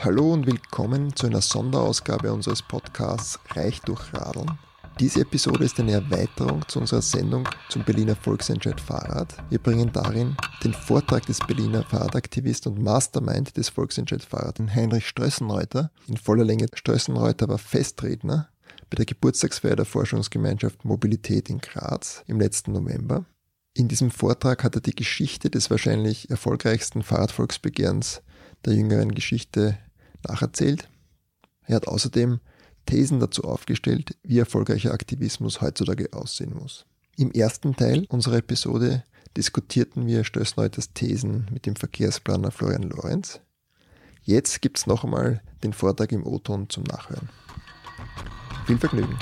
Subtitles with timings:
[0.00, 4.48] Hallo und willkommen zu einer Sonderausgabe unseres Podcasts Reich durch Radeln.
[5.00, 9.34] Diese Episode ist eine Erweiterung zu unserer Sendung zum Berliner Volksentscheid Fahrrad.
[9.50, 15.90] Wir bringen darin den Vortrag des Berliner Fahrradaktivist und Mastermind des Volksentscheid Fahrrad, Heinrich Strössenreuter.
[16.06, 18.50] In voller Länge Strössenreuter war Festredner
[18.90, 23.24] bei der Geburtstagsfeier der Forschungsgemeinschaft Mobilität in Graz im letzten November.
[23.74, 28.22] In diesem Vortrag hat er die Geschichte des wahrscheinlich erfolgreichsten Fahrradvolksbegehrens
[28.64, 29.76] der jüngeren Geschichte
[30.26, 30.88] nacherzählt.
[31.66, 32.40] Er hat außerdem
[32.86, 36.86] Thesen dazu aufgestellt, wie erfolgreicher Aktivismus heutzutage aussehen muss.
[37.16, 39.04] Im ersten Teil unserer Episode
[39.36, 43.40] diskutierten wir Stößneuters Thesen mit dem Verkehrsplaner Florian Lorenz.
[44.22, 47.28] Jetzt gibt es noch einmal den Vortrag im O-Ton zum Nachhören.
[48.66, 49.18] Viel Vergnügen!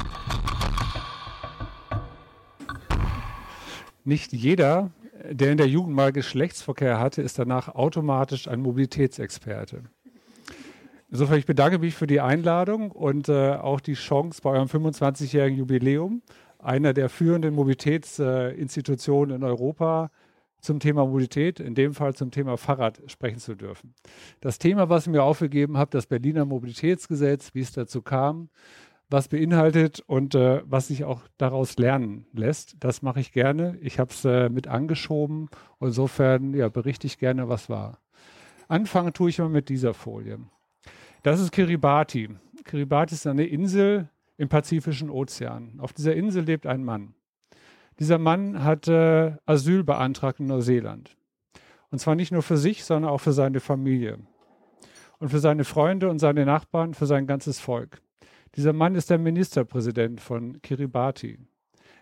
[4.04, 4.92] Nicht jeder,
[5.30, 9.82] der in der Jugend mal Geschlechtsverkehr hatte, ist danach automatisch ein Mobilitätsexperte.
[11.08, 15.58] Insofern, ich bedanke mich für die Einladung und äh, auch die Chance bei eurem 25-jährigen
[15.58, 16.22] Jubiläum,
[16.58, 20.10] einer der führenden Mobilitätsinstitutionen äh, in Europa,
[20.60, 23.94] zum Thema Mobilität, in dem Fall zum Thema Fahrrad sprechen zu dürfen.
[24.40, 28.48] Das Thema, was ich mir aufgegeben habe, das Berliner Mobilitätsgesetz, wie es dazu kam,
[29.08, 33.78] was beinhaltet und äh, was sich auch daraus lernen lässt, das mache ich gerne.
[33.80, 35.48] Ich habe es äh, mit angeschoben.
[35.80, 38.00] Insofern ja, berichte ich gerne, was war.
[38.66, 40.40] Anfangen tue ich mal mit dieser Folie.
[41.26, 42.28] Das ist Kiribati.
[42.64, 45.80] Kiribati ist eine Insel im Pazifischen Ozean.
[45.80, 47.14] Auf dieser Insel lebt ein Mann.
[47.98, 51.16] Dieser Mann hat äh, Asyl beantragt in Neuseeland.
[51.90, 54.20] Und zwar nicht nur für sich, sondern auch für seine Familie.
[55.18, 58.00] Und für seine Freunde und seine Nachbarn, für sein ganzes Volk.
[58.54, 61.40] Dieser Mann ist der Ministerpräsident von Kiribati.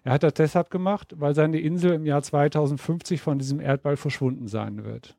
[0.02, 4.48] Er hat das deshalb gemacht, weil seine Insel im Jahr 2050 von diesem Erdball verschwunden
[4.48, 5.17] sein wird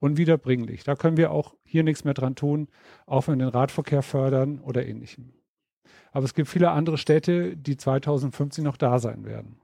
[0.00, 0.82] unwiederbringlich.
[0.82, 2.68] Da können wir auch hier nichts mehr dran tun,
[3.06, 5.32] auch wenn wir den Radverkehr fördern oder ähnlichem.
[6.12, 9.60] Aber es gibt viele andere Städte, die 2050 noch da sein werden.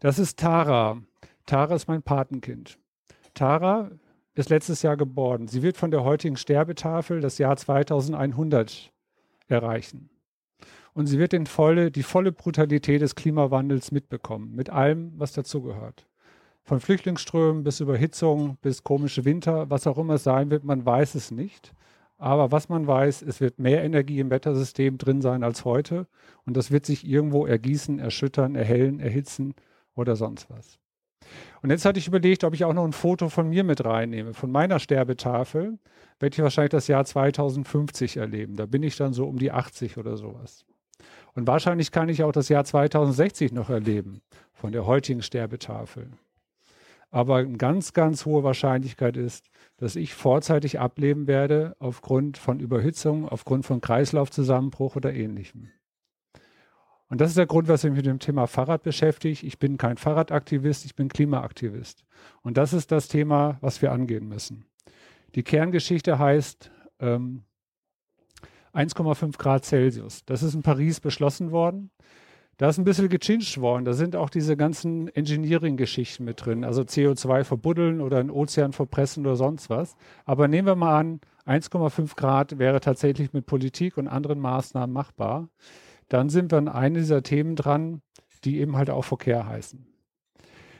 [0.00, 1.00] Das ist Tara.
[1.46, 2.78] Tara ist mein Patenkind.
[3.34, 3.90] Tara
[4.34, 5.48] ist letztes Jahr geboren.
[5.48, 8.92] Sie wird von der heutigen Sterbetafel das Jahr 2100
[9.48, 10.10] erreichen.
[10.92, 16.06] Und sie wird volle, die volle Brutalität des Klimawandels mitbekommen, mit allem, was dazugehört.
[16.70, 21.16] Von Flüchtlingsströmen bis Überhitzung bis komische Winter, was auch immer es sein wird, man weiß
[21.16, 21.72] es nicht.
[22.16, 26.06] Aber was man weiß, es wird mehr Energie im Wettersystem drin sein als heute.
[26.46, 29.54] Und das wird sich irgendwo ergießen, erschüttern, erhellen, erhitzen
[29.96, 30.78] oder sonst was.
[31.60, 34.32] Und jetzt hatte ich überlegt, ob ich auch noch ein Foto von mir mit reinnehme.
[34.32, 35.76] Von meiner Sterbetafel
[36.20, 38.54] werde ich wahrscheinlich das Jahr 2050 erleben.
[38.54, 40.64] Da bin ich dann so um die 80 oder sowas.
[41.34, 44.20] Und wahrscheinlich kann ich auch das Jahr 2060 noch erleben
[44.52, 46.12] von der heutigen Sterbetafel.
[47.10, 53.28] Aber eine ganz, ganz hohe Wahrscheinlichkeit ist, dass ich vorzeitig ableben werde aufgrund von Überhitzung,
[53.28, 55.70] aufgrund von Kreislaufzusammenbruch oder ähnlichem.
[57.08, 59.44] Und das ist der Grund, was ich mich mit dem Thema Fahrrad beschäftige.
[59.44, 62.04] Ich bin kein Fahrradaktivist, ich bin Klimaaktivist.
[62.42, 64.64] Und das ist das Thema, was wir angehen müssen.
[65.34, 67.42] Die Kerngeschichte heißt ähm,
[68.72, 70.24] 1,5 Grad Celsius.
[70.24, 71.90] Das ist in Paris beschlossen worden.
[72.60, 73.86] Da ist ein bisschen gechinged worden.
[73.86, 76.62] Da sind auch diese ganzen Engineering-Geschichten mit drin.
[76.62, 79.96] Also CO2 verbuddeln oder einen Ozean verpressen oder sonst was.
[80.26, 85.48] Aber nehmen wir mal an, 1,5 Grad wäre tatsächlich mit Politik und anderen Maßnahmen machbar.
[86.10, 88.02] Dann sind wir an einem dieser Themen dran,
[88.44, 89.86] die eben halt auch Verkehr heißen.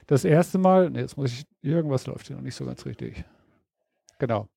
[0.06, 3.24] Das erste Mal, nee, jetzt muss ich, irgendwas läuft hier noch nicht so ganz richtig.
[4.18, 4.48] Genau.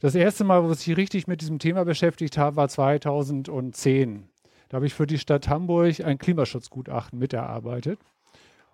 [0.00, 4.31] Das erste Mal, wo ich mich richtig mit diesem Thema beschäftigt habe, war 2010.
[4.72, 8.00] Da habe ich für die Stadt Hamburg ein Klimaschutzgutachten miterarbeitet.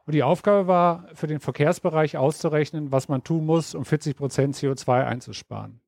[0.07, 4.55] Und die Aufgabe war, für den Verkehrsbereich auszurechnen, was man tun muss, um 40 Prozent
[4.55, 5.81] CO2 einzusparen.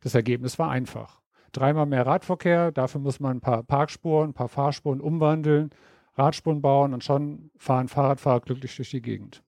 [0.00, 1.20] Das Ergebnis war einfach.
[1.50, 5.70] Dreimal mehr Radverkehr, dafür muss man ein paar Parkspuren, ein paar Fahrspuren umwandeln,
[6.14, 9.42] Radspuren bauen und schon fahren Fahrradfahrer glücklich durch die Gegend.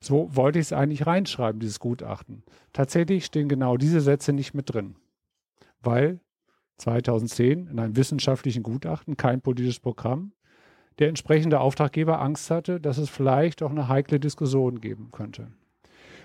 [0.00, 2.42] So wollte ich es eigentlich reinschreiben, dieses Gutachten.
[2.72, 4.96] Tatsächlich stehen genau diese Sätze nicht mit drin,
[5.80, 6.18] weil
[6.78, 10.32] 2010 in einem wissenschaftlichen Gutachten, kein politisches Programm,
[10.98, 15.48] der entsprechende Auftraggeber Angst hatte, dass es vielleicht auch eine heikle Diskussion geben könnte.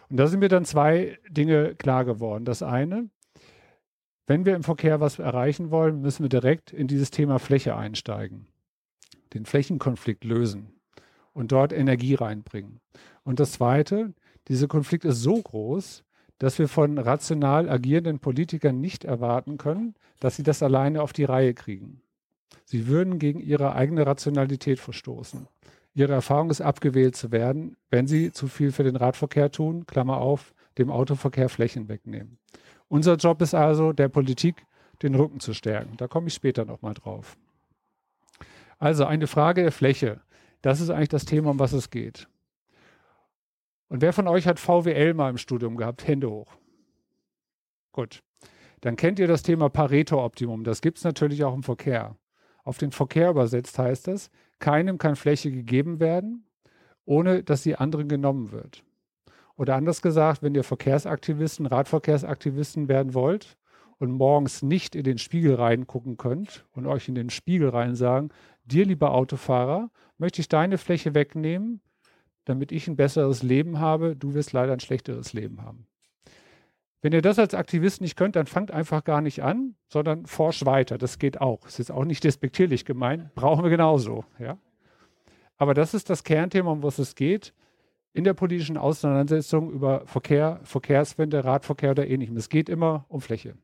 [0.10, 2.46] Und da sind mir dann zwei Dinge klar geworden.
[2.46, 3.10] Das eine,
[4.26, 8.48] wenn wir im Verkehr was erreichen wollen, müssen wir direkt in dieses Thema Fläche einsteigen,
[9.34, 10.72] den Flächenkonflikt lösen
[11.34, 12.80] und dort Energie reinbringen.
[13.24, 14.14] Und das zweite,
[14.48, 16.04] dieser Konflikt ist so groß,
[16.44, 21.24] dass wir von rational agierenden Politikern nicht erwarten können, dass sie das alleine auf die
[21.24, 22.02] Reihe kriegen.
[22.66, 25.48] Sie würden gegen ihre eigene Rationalität verstoßen.
[25.94, 30.18] Ihre Erfahrung ist abgewählt zu werden, wenn sie zu viel für den Radverkehr tun, Klammer
[30.18, 32.38] auf, dem Autoverkehr Flächen wegnehmen.
[32.90, 34.66] Unser Job ist also, der Politik
[35.02, 35.96] den Rücken zu stärken.
[35.96, 37.38] Da komme ich später nochmal drauf.
[38.80, 40.20] Also eine Frage der Fläche.
[40.62, 42.28] Das ist eigentlich das Thema, um was es geht.
[43.94, 46.08] Und wer von euch hat VWL mal im Studium gehabt?
[46.08, 46.52] Hände hoch.
[47.92, 48.24] Gut.
[48.82, 50.64] Dann kennt ihr das Thema Pareto-Optimum.
[50.64, 52.18] Das gibt es natürlich auch im Verkehr.
[52.64, 56.48] Auf den Verkehr übersetzt heißt das, keinem kann Fläche gegeben werden,
[57.06, 58.84] ohne dass die anderen genommen wird.
[59.58, 63.60] Oder anders gesagt, wenn ihr Verkehrsaktivisten, Radverkehrsaktivisten werden wollt
[64.00, 68.30] und morgens nicht in den Spiegel reingucken könnt und euch in den Spiegel rein sagen,
[68.66, 71.80] dir lieber Autofahrer, möchte ich deine Fläche wegnehmen,
[72.46, 75.88] damit ich ein besseres Leben habe, du wirst leider ein schlechteres Leben haben.
[77.02, 80.66] Wenn ihr das als Aktivist nicht könnt, dann fangt einfach gar nicht an, sondern forscht
[80.66, 80.98] weiter.
[80.98, 81.68] Das geht auch.
[81.68, 83.36] Ist jetzt auch nicht despektierlich gemeint.
[83.36, 84.24] Brauchen wir genauso.
[84.40, 84.58] Ja?
[85.58, 87.54] Aber das ist das Kernthema, um was es geht
[88.14, 92.38] in der politischen Auseinandersetzung über Verkehr, Verkehrswende, Radverkehr oder ähnlichem.
[92.38, 93.56] Es geht immer um Fläche.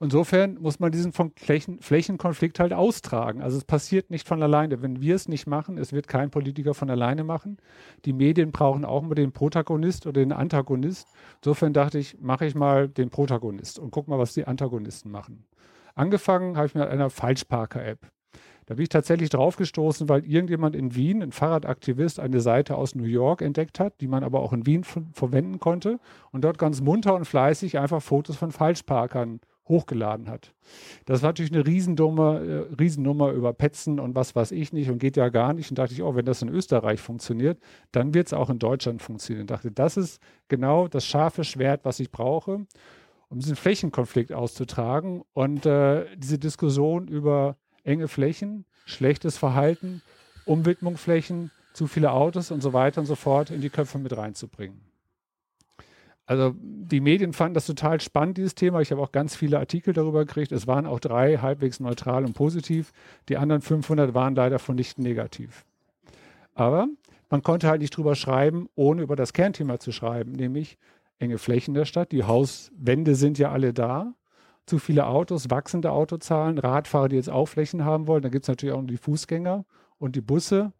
[0.00, 3.42] Insofern muss man diesen Flächen, Flächenkonflikt halt austragen.
[3.42, 4.80] Also es passiert nicht von alleine.
[4.80, 7.56] Wenn wir es nicht machen, es wird kein Politiker von alleine machen.
[8.04, 11.08] Die Medien brauchen auch immer den Protagonist oder den Antagonist.
[11.42, 15.44] Insofern dachte ich, mache ich mal den Protagonist und guck mal, was die Antagonisten machen.
[15.96, 17.98] Angefangen habe ich mit einer Falschparker-App.
[18.66, 23.04] Da bin ich tatsächlich draufgestoßen, weil irgendjemand in Wien, ein Fahrradaktivist, eine Seite aus New
[23.04, 25.98] York entdeckt hat, die man aber auch in Wien verwenden konnte
[26.30, 30.54] und dort ganz munter und fleißig einfach Fotos von Falschparkern hochgeladen hat.
[31.04, 34.98] Das war natürlich eine Riesennummer, äh, Riesennummer über Petzen und was weiß ich nicht und
[34.98, 35.70] geht ja gar nicht.
[35.70, 37.58] Und dachte ich, oh, wenn das in Österreich funktioniert,
[37.92, 39.42] dann wird es auch in Deutschland funktionieren.
[39.42, 42.66] Und dachte, das ist genau das scharfe Schwert, was ich brauche,
[43.28, 50.02] um diesen Flächenkonflikt auszutragen und äh, diese Diskussion über enge Flächen, schlechtes Verhalten,
[50.44, 50.96] Umwidmung
[51.74, 54.87] zu viele Autos und so weiter und so fort in die Köpfe mit reinzubringen.
[56.28, 58.82] Also die Medien fanden das total spannend, dieses Thema.
[58.82, 60.52] Ich habe auch ganz viele Artikel darüber gekriegt.
[60.52, 62.92] Es waren auch drei halbwegs neutral und positiv.
[63.30, 65.64] Die anderen 500 waren leider von nicht negativ.
[66.54, 66.86] Aber
[67.30, 70.76] man konnte halt nicht drüber schreiben, ohne über das Kernthema zu schreiben, nämlich
[71.18, 72.12] enge Flächen der Stadt.
[72.12, 74.12] Die Hauswände sind ja alle da.
[74.66, 78.20] Zu viele Autos, wachsende Autozahlen, Radfahrer, die jetzt auch Flächen haben wollen.
[78.20, 79.64] Da gibt es natürlich auch noch die Fußgänger
[79.98, 80.74] und die Busse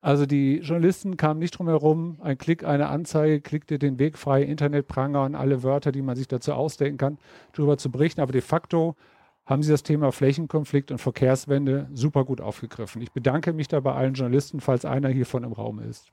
[0.00, 4.42] also die Journalisten kamen nicht drum herum, ein Klick, eine Anzeige, klickte den Weg frei,
[4.42, 7.18] Internetpranger und alle Wörter, die man sich dazu ausdenken kann,
[7.52, 8.22] darüber zu berichten.
[8.22, 8.96] Aber de facto
[9.44, 13.02] haben sie das Thema Flächenkonflikt und Verkehrswende super gut aufgegriffen.
[13.02, 16.12] Ich bedanke mich da bei allen Journalisten, falls einer hiervon im Raum ist.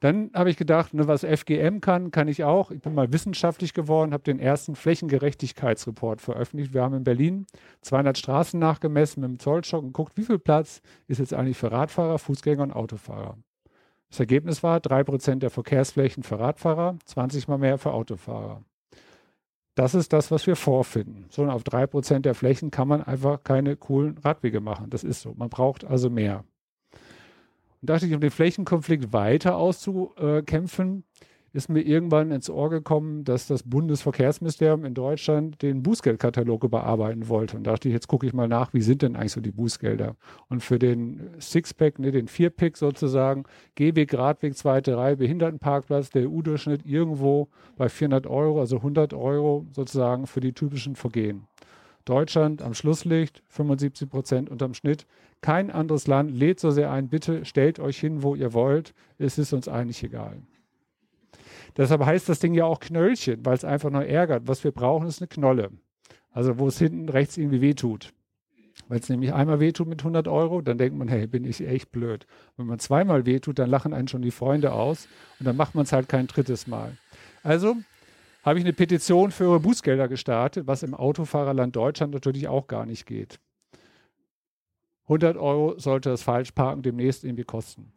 [0.00, 2.70] Dann habe ich gedacht, ne, was FGM kann, kann ich auch.
[2.70, 6.74] Ich bin mal wissenschaftlich geworden, habe den ersten Flächengerechtigkeitsreport veröffentlicht.
[6.74, 7.46] Wir haben in Berlin
[7.82, 11.72] 200 Straßen nachgemessen mit dem Zollstock und guckt, wie viel Platz ist jetzt eigentlich für
[11.72, 13.38] Radfahrer, Fußgänger und Autofahrer.
[14.10, 18.62] Das Ergebnis war 3% der Verkehrsflächen für Radfahrer, 20 mal mehr für Autofahrer.
[19.74, 21.26] Das ist das, was wir vorfinden.
[21.28, 24.88] So, auf 3% der Flächen kann man einfach keine coolen Radwege machen.
[24.88, 25.34] Das ist so.
[25.36, 26.44] Man braucht also mehr.
[27.80, 31.04] Und dachte ich, um den Flächenkonflikt weiter auszukämpfen,
[31.56, 37.56] ist mir irgendwann ins Ohr gekommen, dass das Bundesverkehrsministerium in Deutschland den Bußgeldkatalog überarbeiten wollte.
[37.56, 40.16] Und dachte ich, jetzt gucke ich mal nach, wie sind denn eigentlich so die Bußgelder?
[40.48, 43.44] Und für den Sixpack, ne, den Vierpack sozusagen,
[43.74, 47.48] Gehweg, Radweg, zweite Reihe, Behindertenparkplatz, der EU-Durchschnitt irgendwo
[47.78, 51.46] bei 400 Euro, also 100 Euro sozusagen für die typischen Vergehen.
[52.06, 55.06] Deutschland am Schlusslicht, 75 Prozent unterm Schnitt.
[55.42, 58.94] Kein anderes Land lädt so sehr ein, bitte stellt euch hin, wo ihr wollt.
[59.18, 60.38] Es ist uns eigentlich egal.
[61.76, 64.44] Deshalb heißt das Ding ja auch Knöllchen, weil es einfach nur ärgert.
[64.46, 65.70] Was wir brauchen, ist eine Knolle.
[66.30, 68.12] Also wo es hinten rechts irgendwie wehtut.
[68.88, 71.90] Weil es nämlich einmal wehtut mit 100 Euro, dann denkt man, hey, bin ich echt
[71.90, 72.26] blöd.
[72.56, 75.08] Wenn man zweimal wehtut, dann lachen einen schon die Freunde aus
[75.40, 76.96] und dann macht man es halt kein drittes Mal.
[77.42, 77.76] Also
[78.46, 83.04] habe ich eine Petition für Bußgelder gestartet, was im Autofahrerland Deutschland natürlich auch gar nicht
[83.04, 83.40] geht.
[85.06, 87.92] 100 Euro sollte das Falschparken demnächst irgendwie kosten.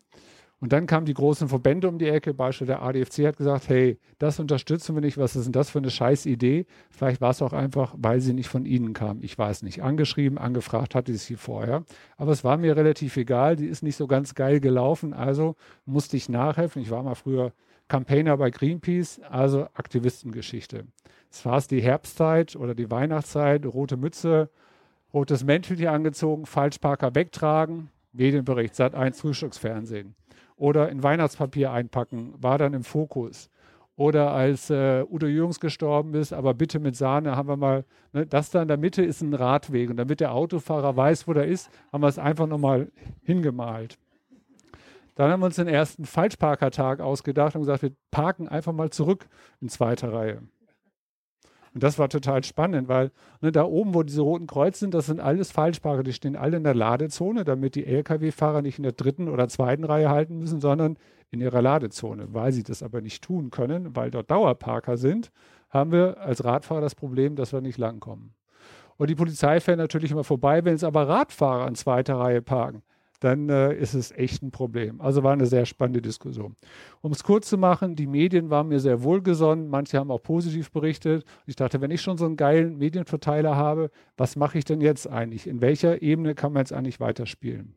[0.60, 4.00] Und dann kamen die großen Verbände um die Ecke, beispielsweise der ADFC hat gesagt, hey,
[4.18, 6.65] das unterstützen wir nicht, was ist denn das für eine scheiß Idee?
[6.89, 9.20] Vielleicht war es auch einfach, weil sie nicht von Ihnen kam.
[9.22, 9.84] Ich weiß nicht.
[9.84, 11.86] Angeschrieben, angefragt hatte ich sie vorher.
[12.18, 16.18] Aber es war mir relativ egal, die ist nicht so ganz geil gelaufen, also musste
[16.18, 16.82] ich nachhelfen.
[16.82, 17.53] Ich war mal früher
[17.89, 20.86] Campaigner bei Greenpeace, also Aktivistengeschichte.
[21.29, 24.50] Es war es die Herbstzeit oder die Weihnachtszeit, rote Mütze,
[25.13, 30.15] rotes Mäntelchen angezogen, Falschparker wegtragen, Medienbericht, Sat 1 Frühstücksfernsehen.
[30.55, 33.50] Oder in Weihnachtspapier einpacken, war dann im Fokus.
[33.96, 38.25] Oder als äh, Udo Jürgens gestorben ist, aber bitte mit Sahne haben wir mal, ne,
[38.25, 39.89] das da in der Mitte ist ein Radweg.
[39.89, 42.91] Und damit der Autofahrer weiß, wo der ist, haben wir es einfach nochmal
[43.24, 43.98] hingemalt.
[45.20, 49.28] Dann haben wir uns den ersten Falschparkertag ausgedacht und gesagt, wir parken einfach mal zurück
[49.60, 50.44] in zweiter Reihe.
[51.74, 53.12] Und das war total spannend, weil
[53.42, 56.04] ne, da oben, wo diese roten Kreuze sind, das sind alles Falschparker.
[56.04, 59.84] Die stehen alle in der Ladezone, damit die Lkw-Fahrer nicht in der dritten oder zweiten
[59.84, 60.96] Reihe halten müssen, sondern
[61.32, 62.34] in ihrer Ladezone.
[62.34, 65.34] Weil sie das aber nicht tun können, weil dort Dauerparker sind,
[65.70, 68.36] haben wir als Radfahrer das Problem, dass wir nicht langkommen.
[68.96, 72.84] Und die Polizei fährt natürlich immer vorbei, wenn es aber Radfahrer in zweiter Reihe parken
[73.20, 75.02] dann äh, ist es echt ein Problem.
[75.02, 76.56] Also war eine sehr spannende Diskussion.
[77.02, 80.72] Um es kurz zu machen, die Medien waren mir sehr wohlgesonnen, manche haben auch positiv
[80.72, 81.26] berichtet.
[81.46, 85.08] Ich dachte, wenn ich schon so einen geilen Medienverteiler habe, was mache ich denn jetzt
[85.08, 85.48] eigentlich?
[85.48, 87.76] In welcher Ebene kann man jetzt eigentlich weiterspielen?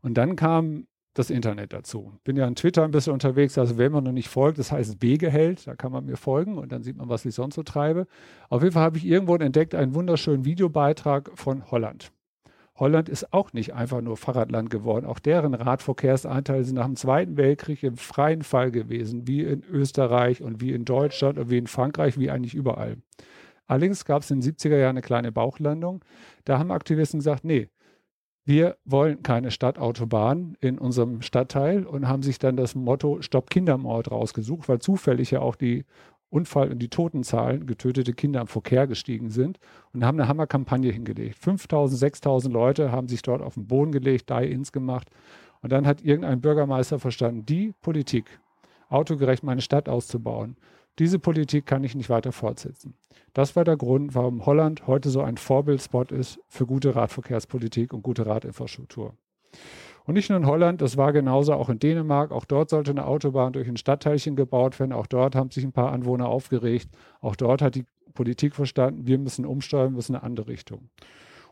[0.00, 2.12] Und dann kam das Internet dazu.
[2.24, 5.02] Bin ja an Twitter ein bisschen unterwegs, also wenn man noch nicht folgt, das heißt
[5.02, 8.06] Wegeheld, da kann man mir folgen und dann sieht man, was ich sonst so treibe.
[8.48, 12.12] Auf jeden Fall habe ich irgendwo entdeckt einen wunderschönen Videobeitrag von Holland.
[12.74, 15.04] Holland ist auch nicht einfach nur Fahrradland geworden.
[15.04, 20.42] Auch deren Radverkehrsanteile sind nach dem Zweiten Weltkrieg im freien Fall gewesen, wie in Österreich
[20.42, 22.96] und wie in Deutschland und wie in Frankreich, wie eigentlich überall.
[23.66, 26.04] Allerdings gab es in den 70er Jahren eine kleine Bauchlandung.
[26.44, 27.68] Da haben Aktivisten gesagt, nee,
[28.44, 34.10] wir wollen keine Stadtautobahn in unserem Stadtteil und haben sich dann das Motto Stopp Kindermord
[34.10, 35.84] rausgesucht, weil zufällig ja auch die
[36.32, 39.58] Unfall- und die Totenzahlen, getötete Kinder am Verkehr gestiegen sind
[39.92, 41.36] und haben eine Hammerkampagne hingelegt.
[41.38, 45.08] 5000, 6000 Leute haben sich dort auf den Boden gelegt, Die-Ins gemacht.
[45.60, 48.40] Und dann hat irgendein Bürgermeister verstanden, die Politik,
[48.88, 50.56] autogerecht meine Stadt auszubauen,
[50.98, 52.94] diese Politik kann ich nicht weiter fortsetzen.
[53.32, 58.02] Das war der Grund, warum Holland heute so ein Vorbildspot ist für gute Radverkehrspolitik und
[58.02, 59.14] gute Radinfrastruktur.
[60.04, 62.32] Und nicht nur in Holland, das war genauso auch in Dänemark.
[62.32, 64.92] Auch dort sollte eine Autobahn durch ein Stadtteilchen gebaut werden.
[64.92, 66.88] Auch dort haben sich ein paar Anwohner aufgeregt.
[67.20, 70.90] Auch dort hat die Politik verstanden, wir müssen umsteuern, müssen eine andere Richtung.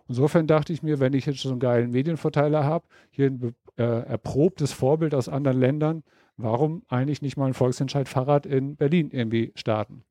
[0.09, 3.83] Insofern dachte ich mir, wenn ich jetzt so einen geilen Medienverteiler habe, hier ein äh,
[3.83, 6.02] erprobtes Vorbild aus anderen Ländern,
[6.37, 10.02] warum eigentlich nicht mal ein Volksentscheid Fahrrad in Berlin irgendwie starten?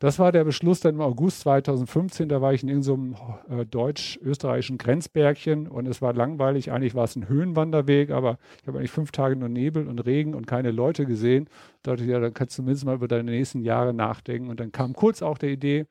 [0.00, 2.28] Das war der Beschluss dann im August 2015.
[2.28, 3.16] Da war ich in irgendeinem
[3.50, 6.70] äh, deutsch-österreichischen Grenzbergchen und es war langweilig.
[6.70, 10.36] Eigentlich war es ein Höhenwanderweg, aber ich habe eigentlich fünf Tage nur Nebel und Regen
[10.36, 11.48] und keine Leute gesehen.
[11.82, 14.48] Da dachte ich, ja, dann kannst du zumindest mal über deine nächsten Jahre nachdenken.
[14.48, 15.86] Und dann kam kurz auch der Idee,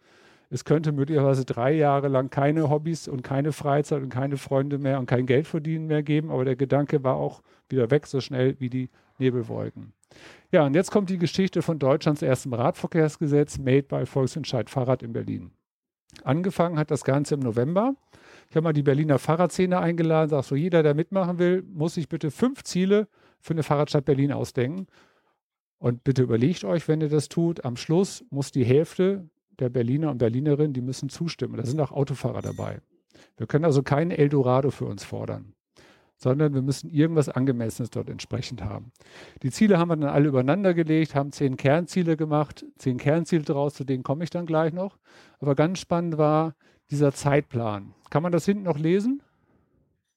[0.50, 5.00] es könnte möglicherweise drei Jahre lang keine Hobbys und keine Freizeit und keine Freunde mehr
[5.00, 6.32] und kein Geld verdienen mehr geben.
[6.32, 9.92] Aber der Gedanke war auch wieder weg, so schnell wie die Nebelwolken.
[10.52, 15.14] Ja, und jetzt kommt die Geschichte von Deutschlands erstem Radverkehrsgesetz, made by Volksentscheid Fahrrad in
[15.14, 15.52] Berlin.
[16.24, 17.96] Angefangen hat das Ganze im November.
[18.50, 22.08] Ich habe mal die Berliner Fahrradszene eingeladen, sag so, jeder, der mitmachen will, muss sich
[22.08, 23.08] bitte fünf Ziele
[23.42, 24.88] für eine Fahrradstadt Berlin ausdenken.
[25.80, 30.12] Und bitte überlegt euch, wenn ihr das tut, am Schluss muss die Hälfte der Berliner
[30.12, 31.58] und Berlinerinnen, die müssen zustimmen.
[31.58, 32.80] Da sind auch Autofahrer dabei.
[33.36, 35.54] Wir können also kein Eldorado für uns fordern
[36.18, 38.92] sondern wir müssen irgendwas Angemessenes dort entsprechend haben.
[39.44, 43.76] Die Ziele haben wir dann alle übereinander gelegt, haben zehn Kernziele gemacht, zehn Kernziele draus,
[43.76, 44.98] zu denen komme ich dann gleich noch.
[45.40, 46.56] Aber ganz spannend war
[46.90, 47.94] dieser Zeitplan.
[48.10, 49.22] Kann man das hinten noch lesen?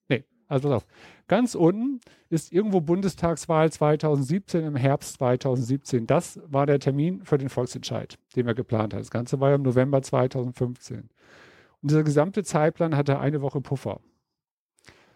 [0.08, 0.86] Nee, also pass auf.
[1.28, 6.06] Ganz unten ist irgendwo Bundestagswahl 2017 im Herbst 2017.
[6.06, 9.00] Das war der Termin für den Volksentscheid, den wir geplant haben.
[9.00, 11.10] Das Ganze war ja im November 2015.
[11.82, 14.00] Und dieser gesamte Zeitplan hatte eine Woche Puffer.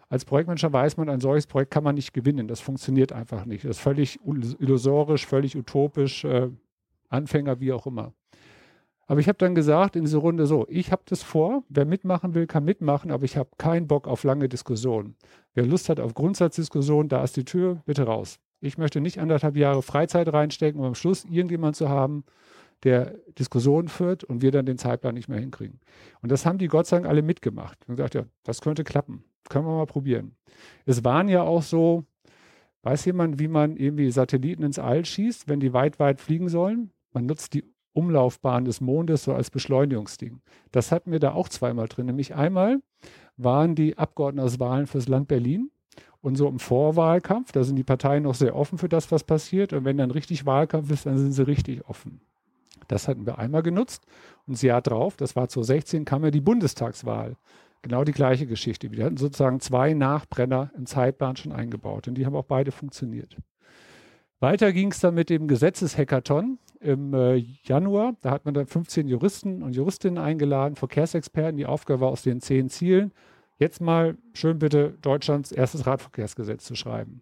[0.09, 2.47] Als Projektmanager weiß man, ein solches Projekt kann man nicht gewinnen.
[2.47, 3.65] Das funktioniert einfach nicht.
[3.65, 6.49] Das ist völlig illusorisch, völlig utopisch, äh,
[7.09, 8.13] Anfänger, wie auch immer.
[9.07, 12.33] Aber ich habe dann gesagt in dieser Runde so, ich habe das vor, wer mitmachen
[12.33, 15.15] will, kann mitmachen, aber ich habe keinen Bock auf lange Diskussionen.
[15.53, 18.39] Wer Lust hat auf Grundsatzdiskussionen, da ist die Tür, bitte raus.
[18.61, 22.23] Ich möchte nicht anderthalb Jahre Freizeit reinstecken, um am Schluss irgendjemand zu haben,
[22.83, 25.79] der Diskussionen führt und wir dann den Zeitplan nicht mehr hinkriegen.
[26.21, 29.23] Und das haben die Gott sei Dank alle mitgemacht und gesagt, ja, das könnte klappen.
[29.49, 30.35] Können wir mal probieren.
[30.85, 32.05] Es waren ja auch so,
[32.83, 36.91] weiß jemand, wie man irgendwie Satelliten ins All schießt, wenn die weit, weit fliegen sollen?
[37.13, 40.41] Man nutzt die Umlaufbahn des Mondes so als Beschleunigungsding.
[40.71, 42.07] Das hatten wir da auch zweimal drin.
[42.07, 42.81] Nämlich einmal
[43.37, 45.71] waren die Abgeordnetenwahlen fürs Land Berlin
[46.25, 49.73] und so im Vorwahlkampf, da sind die Parteien noch sehr offen für das, was passiert.
[49.73, 52.19] Und wenn dann richtig Wahlkampf ist, dann sind sie richtig offen.
[52.87, 54.03] Das hatten wir einmal genutzt.
[54.47, 57.35] Und das Jahr drauf, das war 2016, kam ja die Bundestagswahl.
[57.85, 58.91] Genau die gleiche Geschichte.
[58.91, 63.37] Wir hatten sozusagen zwei Nachbrenner im Zeitplan schon eingebaut und die haben auch beide funktioniert.
[64.39, 68.15] Weiter ging es dann mit dem Gesetzeshackathon im äh, Januar.
[68.21, 71.57] Da hat man dann 15 Juristen und Juristinnen eingeladen, Verkehrsexperten.
[71.57, 73.11] Die Aufgabe war aus den zehn Zielen,
[73.59, 77.21] jetzt mal schön bitte Deutschlands erstes Radverkehrsgesetz zu schreiben.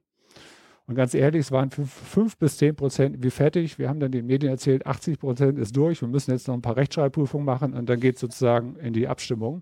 [0.87, 3.79] Und ganz ehrlich, es waren fünf bis zehn Prozent wie fertig.
[3.79, 5.99] Wir haben dann den Medien erzählt, 80 Prozent ist durch.
[5.99, 9.09] Wir müssen jetzt noch ein paar Rechtschreibprüfungen machen und dann geht es sozusagen in die
[9.09, 9.61] Abstimmung.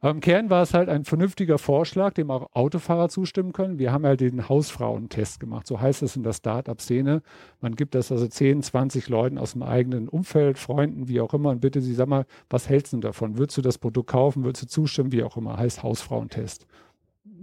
[0.00, 3.80] Aber im Kern war es halt ein vernünftiger Vorschlag, dem auch Autofahrer zustimmen können.
[3.80, 5.66] Wir haben halt den Hausfrauentest gemacht.
[5.66, 7.22] So heißt es in der Start-up-Szene.
[7.60, 11.50] Man gibt das also 10, 20 Leuten aus dem eigenen Umfeld, Freunden, wie auch immer,
[11.50, 13.38] und bitte sie, sag mal, was hältst du davon?
[13.38, 14.44] Würdest du das Produkt kaufen?
[14.44, 15.10] Würdest du zustimmen?
[15.10, 15.56] Wie auch immer.
[15.56, 16.66] Heißt Hausfrauentest.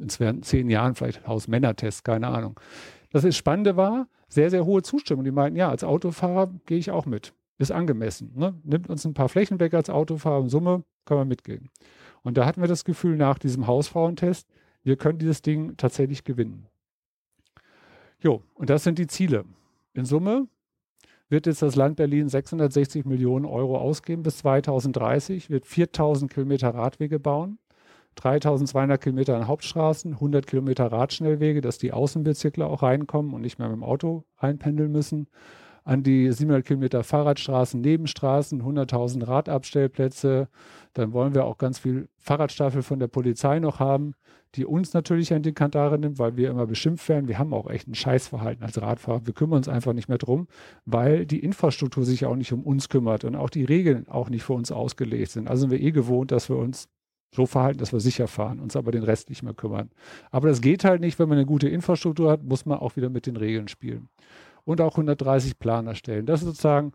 [0.06, 2.60] Es wären zehn Jahren vielleicht Hausmännertest, keine Ahnung.
[3.12, 5.26] Das Spannende war, sehr, sehr hohe Zustimmung.
[5.26, 7.34] Die meinten, ja, als Autofahrer gehe ich auch mit.
[7.58, 8.32] Ist angemessen.
[8.36, 8.54] Ne?
[8.64, 10.42] Nimmt uns ein paar Flächen weg als Autofahrer.
[10.42, 11.70] In Summe können wir mitgehen.
[12.26, 14.50] Und da hatten wir das Gefühl nach diesem Hausfrauentest,
[14.82, 16.66] wir können dieses Ding tatsächlich gewinnen.
[18.20, 19.46] Jo, und das sind die Ziele.
[19.94, 20.48] In Summe
[21.30, 27.20] wird jetzt das Land Berlin 660 Millionen Euro ausgeben bis 2030, wird 4000 Kilometer Radwege
[27.20, 27.60] bauen,
[28.16, 33.68] 3200 Kilometer an Hauptstraßen, 100 Kilometer Radschnellwege, dass die Außenbezirkler auch reinkommen und nicht mehr
[33.68, 35.28] mit dem Auto reinpendeln müssen
[35.86, 40.50] an die 700 Kilometer Fahrradstraßen, Nebenstraßen, 100.000 Radabstellplätze.
[40.94, 44.16] Dann wollen wir auch ganz viel Fahrradstaffel von der Polizei noch haben,
[44.56, 47.28] die uns natürlich an die Kantare nimmt, weil wir immer beschimpft werden.
[47.28, 49.28] Wir haben auch echt ein Scheißverhalten als Radfahrer.
[49.28, 50.48] Wir kümmern uns einfach nicht mehr drum,
[50.86, 54.44] weil die Infrastruktur sich auch nicht um uns kümmert und auch die Regeln auch nicht
[54.44, 55.48] für uns ausgelegt sind.
[55.48, 56.90] Also sind wir eh gewohnt, dass wir uns
[57.36, 59.92] so verhalten, dass wir sicher fahren, uns aber den Rest nicht mehr kümmern.
[60.32, 63.10] Aber das geht halt nicht, wenn man eine gute Infrastruktur hat, muss man auch wieder
[63.10, 64.10] mit den Regeln spielen
[64.66, 66.26] und auch 130 Planer stellen.
[66.26, 66.92] Das ist sozusagen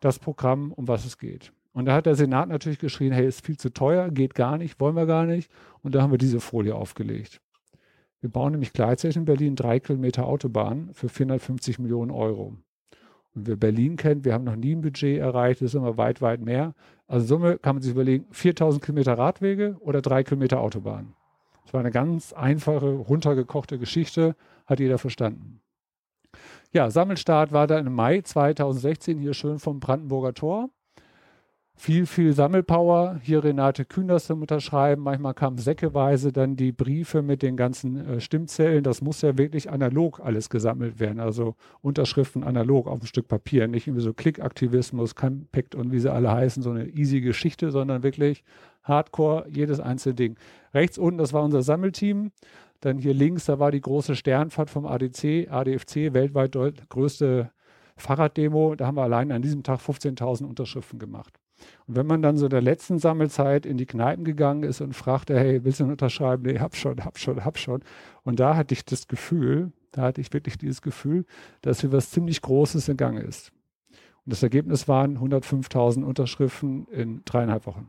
[0.00, 1.52] das Programm, um was es geht.
[1.72, 4.80] Und da hat der Senat natürlich geschrien, hey, ist viel zu teuer, geht gar nicht,
[4.80, 5.50] wollen wir gar nicht.
[5.82, 7.40] Und da haben wir diese Folie aufgelegt.
[8.20, 12.56] Wir bauen nämlich gleichzeitig in Berlin drei Kilometer Autobahn für 450 Millionen Euro.
[13.34, 16.20] Und wer Berlin kennt, wir haben noch nie ein Budget erreicht, das ist immer weit,
[16.20, 16.74] weit mehr.
[17.06, 21.14] Also Summe kann man sich überlegen, 4000 Kilometer Radwege oder drei Kilometer Autobahn.
[21.64, 24.34] Das war eine ganz einfache, runtergekochte Geschichte,
[24.66, 25.60] hat jeder verstanden.
[26.72, 30.70] Ja, Sammelstart war dann im Mai 2016 hier schön vom Brandenburger Tor.
[31.74, 33.18] Viel, viel Sammelpower.
[33.22, 35.02] Hier Renate Kühners zum Unterschreiben.
[35.02, 38.84] Manchmal kamen säckeweise dann die Briefe mit den ganzen äh, Stimmzellen.
[38.84, 41.18] Das muss ja wirklich analog alles gesammelt werden.
[41.18, 43.66] Also Unterschriften analog auf ein Stück Papier.
[43.66, 48.04] Nicht irgendwie so Klickaktivismus, Compact und wie sie alle heißen, so eine easy Geschichte, sondern
[48.04, 48.44] wirklich
[48.84, 50.36] Hardcore, jedes einzelne Ding.
[50.72, 52.30] Rechts unten, das war unser Sammelteam.
[52.80, 56.56] Dann hier links, da war die große Sternfahrt vom ADC, ADFC, weltweit
[56.88, 57.50] größte
[57.96, 58.74] Fahrraddemo.
[58.74, 61.38] Da haben wir allein an diesem Tag 15.000 Unterschriften gemacht.
[61.86, 64.94] Und wenn man dann so in der letzten Sammelzeit in die Kneipen gegangen ist und
[64.94, 66.44] fragte, hey, willst du unterschreiben?
[66.44, 67.82] Nee, hab schon, hab schon, hab schon.
[68.22, 71.26] Und da hatte ich das Gefühl, da hatte ich wirklich dieses Gefühl,
[71.62, 73.52] dass hier was ziemlich Großes in Gang ist.
[74.24, 77.88] Und das Ergebnis waren 105.000 Unterschriften in dreieinhalb Wochen.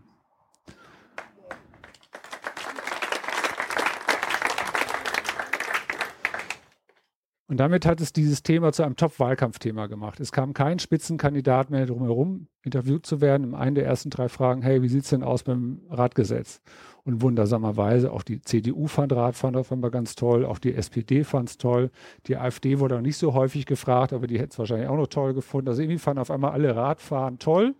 [7.51, 10.21] Und damit hat es dieses Thema zu einem Top-Wahlkampfthema gemacht.
[10.21, 13.43] Es kam kein Spitzenkandidat mehr drumherum, interviewt zu werden.
[13.43, 16.61] Im einen der ersten drei Fragen, hey, wie sieht's denn aus beim Radgesetz?
[17.03, 21.57] Und wundersamerweise, auch die CDU fand Radfahren auf einmal ganz toll, auch die SPD fand's
[21.57, 21.91] toll.
[22.27, 25.07] Die AfD wurde auch nicht so häufig gefragt, aber die hätte es wahrscheinlich auch noch
[25.07, 25.67] toll gefunden.
[25.67, 27.75] Also irgendwie fanden auf einmal alle Radfahren toll.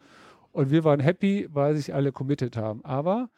[0.51, 2.83] Und wir waren happy, weil sich alle committed haben.
[2.83, 3.29] Aber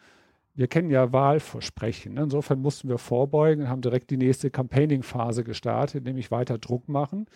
[0.55, 2.13] wir kennen ja Wahlversprechen.
[2.13, 2.23] Ne?
[2.23, 7.27] Insofern mussten wir vorbeugen und haben direkt die nächste Campaigning-Phase gestartet, nämlich weiter Druck machen